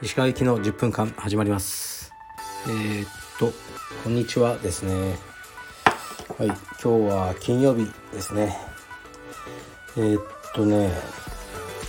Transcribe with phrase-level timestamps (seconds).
[0.00, 2.12] 石川行きの10分間始まります。
[2.68, 3.08] えー、っ
[3.40, 3.52] と
[4.04, 5.16] こんにちはですね。
[6.38, 8.56] はい今日は金曜日ですね。
[9.96, 10.22] えー、っ
[10.54, 10.92] とね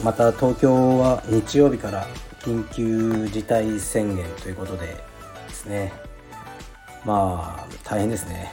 [0.04, 2.08] また東京は日曜日から
[2.40, 4.88] 緊急事態宣言ということで
[5.48, 5.94] ですね。
[7.06, 8.52] まあ大変ですね。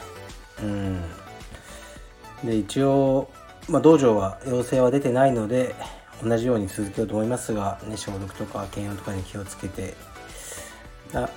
[0.63, 1.24] うん。
[2.45, 3.31] で一応、
[3.69, 5.75] まあ、道場は要請は出てないので
[6.23, 9.95] 同じように続けようと思いますが、ね、消毒とか検温とかに気をつけて。
[11.15, 11.29] あ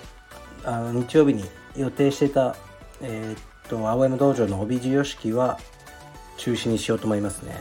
[0.63, 2.55] あの日曜日に予定してた、
[3.01, 5.59] えー、っと青山道場の帯授与式は
[6.37, 7.55] 中止にしようと思いますね。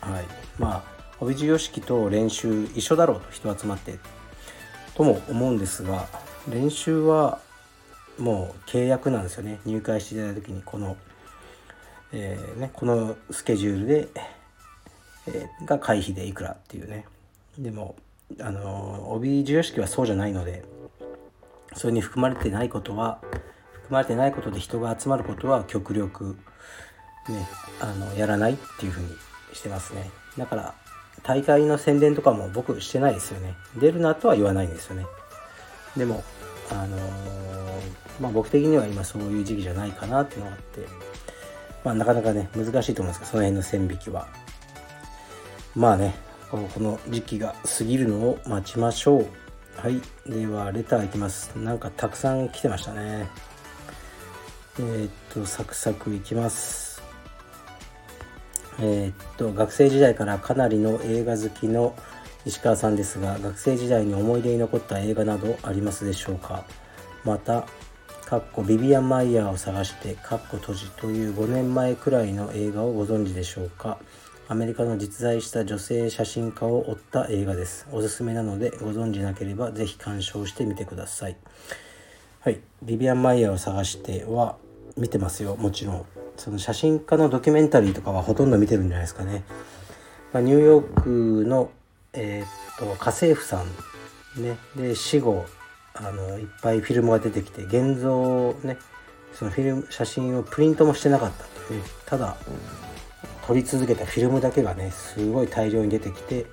[0.00, 0.24] はい。
[0.58, 0.82] まあ
[1.20, 3.98] 帯授与式と練習一緒だろうと人集まって
[4.94, 6.06] とも思うんですが
[6.48, 7.40] 練習は
[8.18, 9.60] もう契約なんですよね。
[9.64, 10.96] 入会していただいた時にこの、
[12.12, 14.08] えー、ね、このスケジュールで、
[15.26, 17.04] えー、が会費でいくらっていうね。
[17.58, 17.96] でも
[18.40, 20.62] あの帯授与式はそうじゃないので
[21.74, 23.20] それに含まれてないことは
[23.72, 26.36] 含まれてないことで人が集まることは極力
[27.28, 27.48] ね
[27.80, 29.08] あのやらないっていうふうに
[29.52, 30.10] してますね。
[30.36, 30.74] だから
[31.22, 33.54] 大会の宣伝とかも僕してないですよね。
[33.76, 35.06] 出るなとは言わないんですよね。
[35.96, 36.22] でも
[36.70, 37.00] あのー、
[38.20, 40.86] まあ僕的には今そういう時期じゃないかなっていうのがあって
[41.84, 44.28] まあなかなかね難しいと思うんですけどその辺の線引きは。
[45.74, 46.14] まあね
[46.50, 49.26] この時期が過ぎるのを待ちましょう。
[49.76, 50.00] はい。
[50.26, 51.56] ではレターいきます。
[51.56, 53.28] なんかたくさん来てましたね。
[54.78, 57.02] えー、っとサクサクいきます。
[58.80, 61.94] えー、っと学生時代からかなりの映画好きの
[62.46, 66.64] 石川さんですが学生時代に思い出に残った映画などありますでしょうか？
[67.24, 67.66] また
[68.28, 73.96] かっこビビアン・マイヤーを探してかっこ閉じという5年前くらいの映画をご存知でしょうか。
[74.48, 77.86] アメリカの実在した女性写真家を追った映画です。
[77.90, 81.38] おすすめなのでご存知なければ是非鑑賞してみてください。
[82.40, 82.60] はい。
[82.82, 84.58] ビビアン・マイヤーを探しては
[84.98, 85.56] 見てますよ。
[85.56, 86.04] もちろん。
[86.36, 89.42] その写真家のドキュメンタリーとかはほとんど見てるんじゃないですかね。
[90.34, 91.70] まあ、ニューヨークの、
[92.12, 93.64] えー、っと家政婦さ
[94.36, 95.46] ん、ね、で死後
[95.94, 98.78] あのいっぱいフィルムが出てきて現像ね
[99.32, 102.36] そのフィルム写真をプリントもしてなかったという、ただ
[103.46, 106.46] 撮り続けたフィルムだけがねすごい大量に出てきて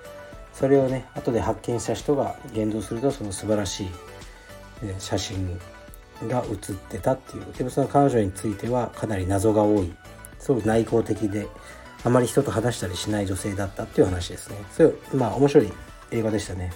[0.53, 3.90] それをね後で発見した人が現像するとその素晴らしい、
[5.00, 5.59] 写真
[6.28, 7.53] が写ってたっていう。
[7.53, 9.94] でもその彼女についてはかなり謎が多い。
[10.40, 11.47] すごく内向的で
[12.03, 14.57] あまり人と話したりしない女性だったっていう話ですね。
[14.72, 15.73] それまあ面白い
[16.12, 16.72] 映画でしたね。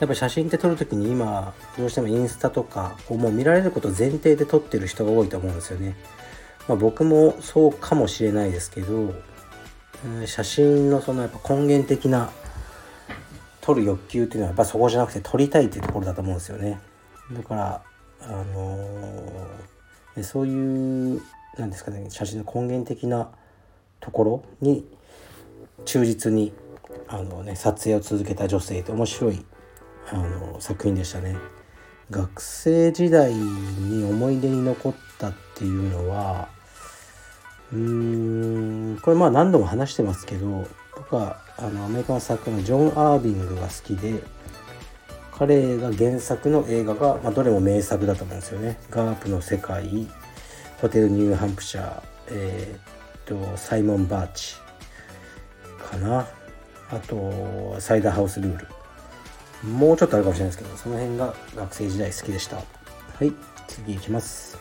[0.00, 5.96] やっぱ写真って撮る時に今どうしてもインスタとかこうもう見られること前提で撮ってる人が多いと思うんですよね、
[6.68, 9.14] まあ、僕もそうかもしれないですけど、
[10.04, 12.30] うん、写真のそのやっぱ根源的な
[13.62, 16.78] 撮る欲求っていうのはやっぱそこじゃなくて撮りたいっていうところだと思うんですよね。
[17.32, 17.82] だから
[18.20, 21.22] あのー、そういう
[21.58, 23.30] なんですかね写真の根源的な
[24.00, 24.86] ところに
[25.84, 26.52] 忠実に
[27.08, 29.44] あの、ね、撮影を続けた女性って面白い
[30.10, 31.36] あの作品でしたね。
[32.10, 36.48] 学生時代に思い出に残ったっていうのは
[37.72, 44.22] うーんこれまあ何度も話してますけど僕はあのアメリカの作家のジョン・アービングが好きで
[45.38, 48.78] 彼が原作の映画が、まあ、どれも名作だと思うんですよね。
[48.88, 50.08] ガープの世界、
[50.80, 54.54] ホテルニューハンプシャー、えー、っと、サイモン・バーチ
[55.78, 56.26] かな。
[56.88, 58.66] あと、サイダーハウスルール。
[59.64, 62.56] もうちょっとあるかもしれないですけど、その辺が学生時代好きでした。
[62.56, 62.62] は
[63.24, 63.32] い、
[63.68, 64.58] 次いきます。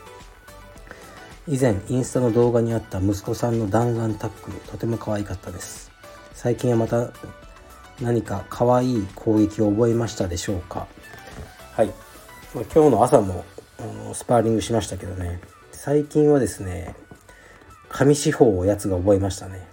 [1.47, 5.91] 以前、インスタの動画にあった息子さんの弾丸タックル、とても可愛かったです。
[6.33, 7.11] 最近はまた
[8.01, 10.87] 何か可愛い攻撃を覚えましたでしょうか？
[11.73, 11.87] はい、
[12.53, 13.45] まあ、今日の朝も
[14.13, 15.39] スパーリングしましたけどね
[15.71, 16.93] 最近はですね
[17.89, 19.65] 紙四方をやつが覚えましたね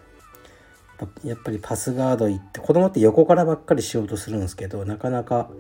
[1.24, 5.50] やっぱりパスガード行って子供って横からばっかりしようとするんですけどなかなか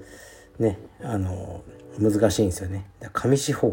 [0.58, 1.62] ねあの
[1.98, 2.88] 難しいんですよね。
[3.12, 3.68] 紙四方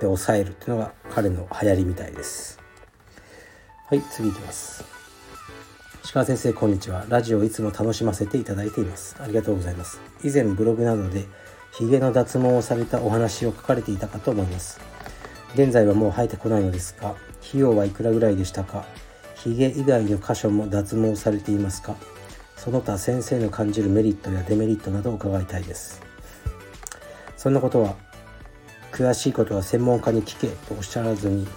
[0.00, 2.58] で抑えるっていうのが彼の流行りみたいです。
[3.88, 4.84] はい次いきます。
[6.12, 7.06] 鹿先生こんにちは。
[7.08, 9.16] ラジオいつも楽しませていただいています。
[9.20, 10.00] ありがとうございます。
[10.24, 11.26] 以前ブログなどで
[11.72, 14.80] ヒゲの脱毛をされたお話を書かれていたかと思います。
[15.54, 17.14] 現在はもう生えてこないのですが
[17.46, 18.84] 費用はいくらぐらいでしたか？
[19.42, 21.96] ヒゲ以外の箇所も脱毛されていますか？
[22.56, 26.00] その他先生の感じるメリットやデメリットなどを伺いたいです。
[27.36, 27.96] そんなことは
[28.92, 31.48] 詳しいことは専門家に聞けとおっしゃらずに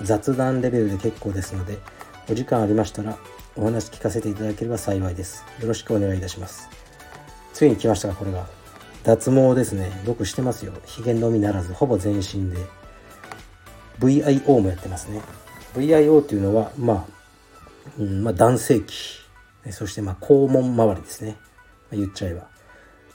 [0.00, 1.78] 雑談レベルで結構ですので
[2.30, 3.18] お時間ありましたら
[3.56, 5.44] お話聞かせていただければ幸いです。
[5.60, 6.68] よろしくお願いいたします。
[7.52, 8.46] ついに来ましたかこれが
[9.02, 9.90] 脱毛ですね。
[10.06, 10.72] 僕してますよ。
[10.84, 12.64] ひげのみならずほぼ全身で。
[13.98, 15.20] VIO もやってますね。
[15.74, 17.04] VIO っていうのはまあ、
[17.98, 19.18] うんまあ、男性器。
[19.70, 21.36] そしてまあ肛門周りですね、
[21.92, 22.48] 言っちゃえば。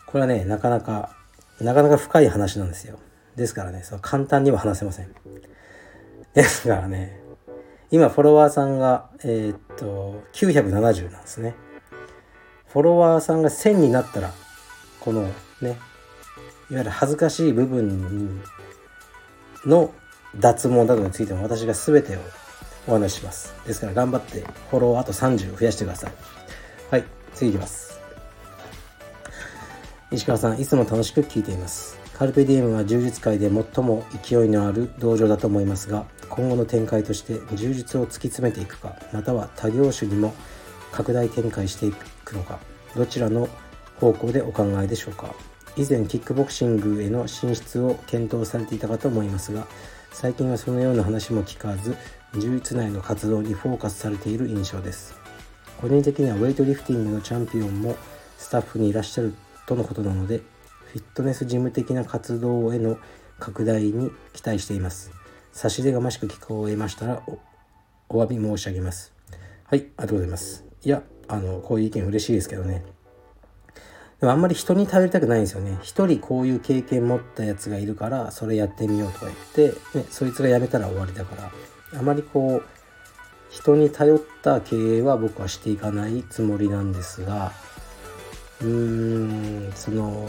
[0.06, 1.16] これはねなかなか
[1.60, 3.00] なかなか深い話なんですよ。
[3.36, 5.14] ですからねその簡単には話せません。
[6.34, 7.20] ですからね
[7.90, 11.56] 今フォロワーさんがえー、っと970なんですね。
[12.68, 14.32] フォロワーさんが1000になったら
[15.00, 15.24] この
[15.62, 15.78] ね
[16.70, 18.42] いわゆる恥ずかしい部分
[19.66, 19.92] の
[20.36, 22.20] 脱毛などについても私が全てを
[22.88, 23.54] お話しします。
[23.66, 26.14] ですから頑張ってフォローあと30増やしてください。
[26.92, 28.00] はい次いきます。
[30.12, 31.98] 石川さんいつも楽しく聞いています。
[32.14, 40.34] カルペディエムは柔術界で最も勢いのある道場だと思いますが今後の展開として柔術を突き詰めていくかまたは他業種にも
[40.92, 42.60] 拡大展開していくのか
[42.96, 43.50] どちらの
[44.00, 45.34] 方向でお考えでしょうか。
[45.76, 49.66] 以前キックボクシングへの進出を検討されていたかと思いますが
[50.14, 51.98] 最近はそのような話も聞かず
[52.40, 55.16] 柔術内の活動にフォーカスされている印象です。
[55.82, 57.98] 個人的にはウェイトリフティングのチャンピオンも
[58.38, 59.34] スタッフにいらっしゃる
[59.66, 60.38] とのことなので
[60.94, 62.98] フィットネス事務的な活動への
[63.40, 65.12] 拡大に期待しています。
[65.52, 67.24] 差し出がましく聞こえましたら
[68.08, 69.14] お詫び申し上げます。
[69.66, 70.64] はいありがとうございます。
[70.84, 72.84] いやあのこういう意見嬉しいですけどね。
[74.24, 75.78] でもあんまり人に頼りたくないんですよね。
[75.82, 79.38] 一人こういう経験持ったやつがいるからそれやってみようとか言っ
[79.74, 81.36] て、ね、そいつが辞めたら終わりだか
[81.92, 82.00] ら。
[82.00, 82.68] あまりこう
[83.50, 87.52] 人に頼った経営は僕はしていかないつもりなんですが
[88.62, 88.68] うー
[89.68, 90.26] んその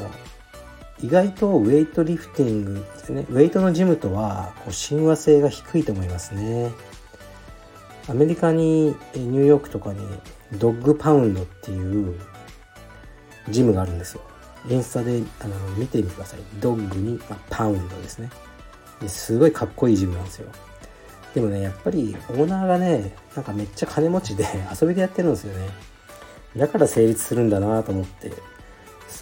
[1.00, 3.24] 意外とウェイトリフティングですね。
[3.30, 6.72] ウェイトのジムとはこう親和性が低いと思いますね。
[8.08, 10.00] アメリカにニューヨークとかに
[10.58, 12.18] ドッグパウンドっていう
[13.48, 14.22] ジムがあるんですよ。
[14.68, 16.40] インスタであの見てみてください。
[16.60, 18.30] ドッグに、まあ、パウンドですね。
[19.00, 20.48] ですごいかっこいいジムなんですよ。
[21.34, 24.46] でもねやっぱりオーナーがねなんかめっちゃ金持ちで
[24.80, 25.68] 遊びでやってるんですよね。
[26.56, 28.32] だから成立するんだなと思って、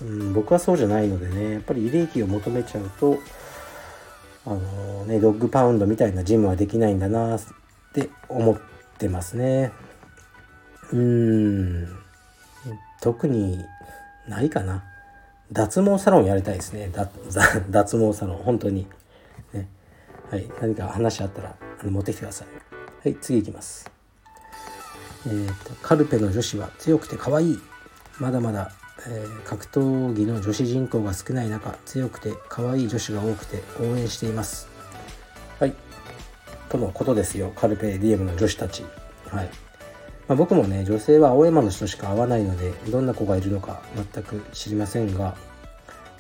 [0.03, 3.19] うん、僕はそうじゃないのでねやっぱり利益を求めちゃうと
[4.45, 7.41] あのねドッグパウンドみたいなジムはできないんだなっ
[7.95, 8.61] て思っ
[8.99, 9.73] てますね。
[10.93, 12.03] うーん。
[13.03, 13.59] 特に
[14.29, 14.85] ないかな。
[15.53, 16.91] 脱毛サロンやりたいですね。
[17.71, 18.37] 脱毛サロン。
[18.39, 18.87] 本当に。
[19.53, 19.69] ね。
[20.31, 20.51] はい。
[20.61, 22.49] 何か話あったらあの持ってきてください。
[23.09, 23.19] はい。
[23.21, 23.91] 次いきます。
[25.27, 27.61] えーと、カルペの女子は強くて可愛い。
[28.19, 28.73] まだまだ、
[29.07, 34.69] えー、格闘技の女子人口が少ない中強くて可愛い女子が多くて応援しています。
[35.59, 35.75] はい。
[36.69, 37.53] とのことですよ。
[37.55, 38.85] カルペディエムの女子たち。
[39.29, 39.51] はい。
[40.29, 43.83] まあ、僕もね女性は青山の人しか会わないのでどんな子がいるのか
[44.13, 45.35] 全く知りませんが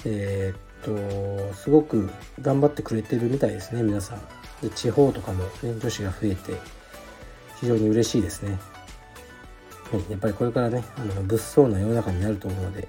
[0.04, 2.10] えー、っとすごく
[2.40, 4.20] 頑張ってくれてるみたいですね皆さん。
[4.60, 6.52] で地方とかも、ね、女子が増えて
[7.60, 8.58] 非常に嬉しいですね、
[9.90, 12.88] はい、やっぱりこれからねあの物騒な世の中になると思うので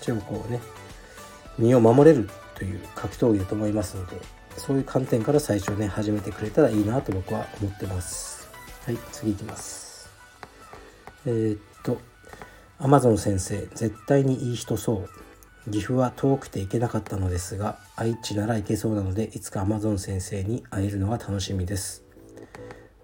[0.00, 0.60] 一応こうね
[1.58, 4.16] 身を守れるという格闘技だと思いますので
[4.56, 8.48] そういう観点から最初ね始めてくれたらいいなと僕は思ってます。
[8.84, 9.87] はい次いきます。
[11.28, 11.98] えー、っと
[12.78, 15.70] アマゾン先生絶対にいい人そう。
[15.70, 22.04] 岐阜は遠くて行けなかったのですが愛知なら行けそうなのでいつか Amazon 先生に会えるのが楽しみです。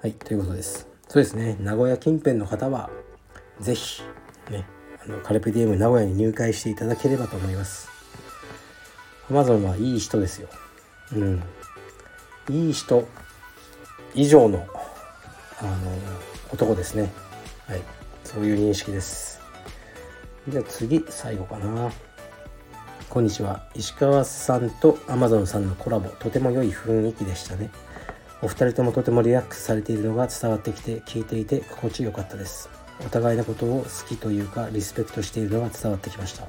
[0.00, 0.88] はいということです。
[1.08, 1.56] そうですね。
[1.60, 2.88] 名古屋近辺の方は
[3.60, 4.02] 是非
[4.50, 4.64] ね
[5.04, 7.88] あのカルペディエム名古屋に入会していただければと思います。
[9.28, 10.48] Amazon はいい人ですよ。
[11.12, 11.42] うん。
[12.48, 13.06] いい人
[14.14, 14.66] 以上の
[15.60, 15.72] あの
[16.50, 17.12] 男ですね。
[17.66, 17.82] はい。
[18.34, 19.40] そういう認識です。
[20.48, 21.92] じゃあ次最後かな。
[23.08, 23.68] こんにちは。
[23.76, 26.08] 石川さんと Amazon さんのコラボ。
[26.08, 27.70] とても良い雰囲気でしたね。
[28.42, 32.68] お二人ともとてもリラックスされているのが伝わってきて聞いていて心地よかったです。
[33.06, 36.48] お互いのことを好きというかリスペクトしているのが伝わってきました。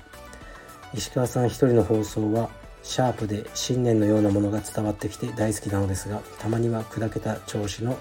[0.95, 2.49] 石川さん一人の放送は
[2.81, 7.95] シャープで信念のようなものが伝わってきて大好きなのですがたまには砕けた調子の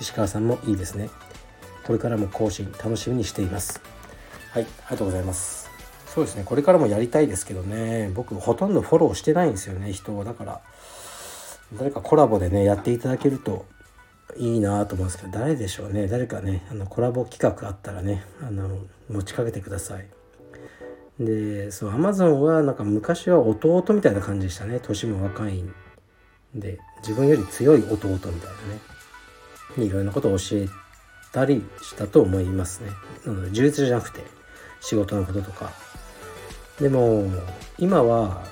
[0.00, 1.10] 石川さんもいいですね。
[1.86, 3.80] これからも更新楽しみにしています。
[4.52, 5.70] はいありがとうございます。
[6.06, 8.10] そうですねこれからもやりたいですけどね。
[8.14, 10.24] 僕ほとんどフォローしてないんですよね人を。
[10.24, 10.60] だから
[11.76, 13.66] 誰かコラボでねやっていただけると
[14.36, 18.78] いいなと思うんですけど誰でしょうね誰かねあのコラボ企画あったらねあの
[19.10, 20.06] 持ちかけてください。
[21.18, 25.72] でそうアマゾンはなんか昔は弟みたいな感じでしたね年も若いん
[26.54, 26.78] で。
[27.02, 28.40] 自分より強い弟みたいなね。
[29.76, 30.68] いろいろなことを教えっ
[31.34, 32.90] たりしたと思いますね。
[33.26, 34.22] なので充実じゃなくて
[34.80, 35.72] 仕事のこととか。
[36.80, 37.28] でも
[37.78, 38.42] 今は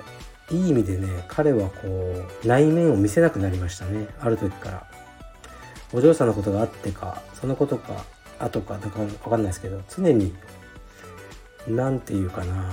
[0.51, 1.89] いい意味でね彼はこ
[2.43, 4.09] う内面を見せなくなりましたね。
[4.21, 4.87] ある時から。
[5.95, 8.05] お嬢さんのことがあってかそのことか
[8.39, 10.35] 後かとか分かんないですけど常に
[11.69, 12.73] 何て言うかな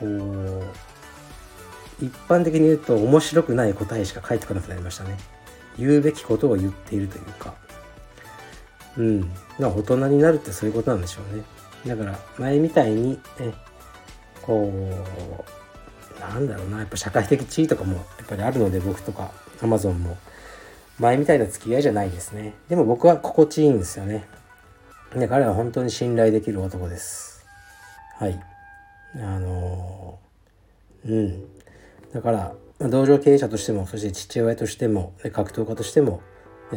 [0.00, 5.16] こう一般的に言うと面白くない答えしか返ってこなくなりましたね。
[5.78, 7.54] 言うべきことを言っているというか。
[8.96, 9.20] うん。
[9.58, 11.42] まあ大人になるってそういうことなんでしょうね。
[11.86, 13.54] だから前みたいにね
[14.42, 16.78] こうなんだろうな。
[16.78, 19.30] やっぱ社会的地位とかもやっぱりあるので僕とか
[19.62, 20.16] アマゾンも。
[20.98, 22.54] 前みたいな付き合いじゃないですね。
[22.68, 24.24] でも僕は心地いいんですよね。
[25.16, 27.44] で彼は本当に信頼できる男です。
[28.18, 28.40] はい。
[29.16, 30.18] あの
[31.06, 31.44] うん。
[32.12, 36.22] だから、まあ、道場経営者としてもそして父親としても格闘家としても、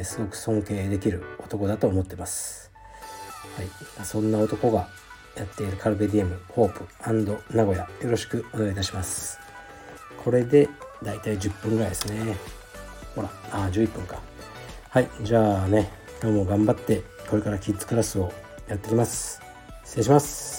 [0.04, 2.72] すごく尊敬できる男だと思ってます、
[3.56, 3.64] は
[4.04, 4.88] い、そんな男が
[5.36, 6.86] やっているカルベディエムホープ
[7.56, 7.84] 名古屋。
[7.84, 9.38] よろしくお願いいたします。
[10.24, 10.70] これで
[11.04, 12.38] だいたい10分ぐらいですね。
[13.16, 14.22] ほらあ11分か。
[14.90, 15.10] はい。
[15.22, 18.32] じゃあね今日も頑張ってこれからキッズクラスを
[18.68, 19.42] やってきます。
[19.84, 20.55] 失礼します。